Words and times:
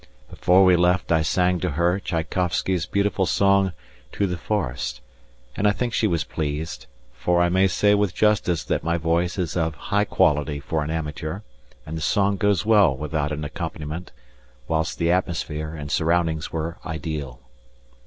Before 0.31 0.65
we 0.65 0.75
left 0.75 1.11
I 1.11 1.21
sang 1.21 1.59
to 1.59 1.69
her 1.77 1.99
Tchaikowsky's 1.99 2.87
beautiful 2.87 3.27
song, 3.27 3.71
"To 4.13 4.25
the 4.25 4.35
Forest," 4.35 4.99
and 5.55 5.67
I 5.67 5.71
think 5.73 5.93
she 5.93 6.07
was 6.07 6.23
pleased, 6.23 6.87
for 7.13 7.39
I 7.39 7.49
may 7.49 7.67
say 7.67 7.93
with 7.93 8.15
justice 8.15 8.63
that 8.63 8.83
my 8.83 8.97
voice 8.97 9.37
is 9.37 9.55
of 9.55 9.75
high 9.75 10.05
quality 10.05 10.59
for 10.59 10.83
an 10.83 10.89
amateur, 10.89 11.41
and 11.85 11.95
the 11.95 12.01
song 12.01 12.37
goes 12.37 12.65
well 12.65 12.97
without 12.97 13.31
an 13.31 13.45
accompaniment, 13.45 14.11
whilst 14.67 14.97
the 14.97 15.11
atmosphere 15.11 15.75
and 15.75 15.91
surroundings 15.91 16.51
were 16.51 16.79
ideal. 16.83 17.39